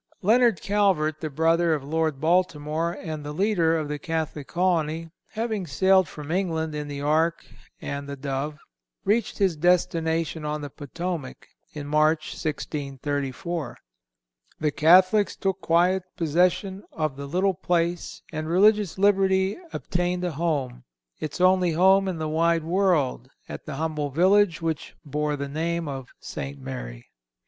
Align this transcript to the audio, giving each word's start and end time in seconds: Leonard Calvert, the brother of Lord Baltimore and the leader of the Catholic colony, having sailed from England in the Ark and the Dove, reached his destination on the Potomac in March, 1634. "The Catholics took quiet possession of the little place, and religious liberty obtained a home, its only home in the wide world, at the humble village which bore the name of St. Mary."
Leonard 0.23 0.59
Calvert, 0.63 1.21
the 1.21 1.29
brother 1.29 1.75
of 1.75 1.83
Lord 1.83 2.19
Baltimore 2.19 2.91
and 2.93 3.23
the 3.23 3.31
leader 3.33 3.77
of 3.77 3.87
the 3.87 3.99
Catholic 3.99 4.47
colony, 4.47 5.11
having 5.33 5.67
sailed 5.67 6.07
from 6.07 6.31
England 6.31 6.73
in 6.73 6.87
the 6.87 7.01
Ark 7.01 7.45
and 7.79 8.09
the 8.09 8.15
Dove, 8.15 8.57
reached 9.05 9.37
his 9.37 9.55
destination 9.55 10.43
on 10.43 10.61
the 10.61 10.71
Potomac 10.71 11.49
in 11.73 11.85
March, 11.85 12.31
1634. 12.31 13.77
"The 14.59 14.71
Catholics 14.71 15.35
took 15.35 15.61
quiet 15.61 16.01
possession 16.17 16.83
of 16.91 17.15
the 17.15 17.27
little 17.27 17.53
place, 17.53 18.23
and 18.31 18.49
religious 18.49 18.97
liberty 18.97 19.59
obtained 19.71 20.23
a 20.23 20.31
home, 20.31 20.83
its 21.19 21.39
only 21.39 21.73
home 21.73 22.07
in 22.07 22.17
the 22.17 22.27
wide 22.27 22.63
world, 22.63 23.29
at 23.47 23.67
the 23.67 23.75
humble 23.75 24.09
village 24.09 24.63
which 24.63 24.95
bore 25.05 25.35
the 25.35 25.47
name 25.47 25.87
of 25.87 26.09
St. 26.19 26.57
Mary." 26.59 27.05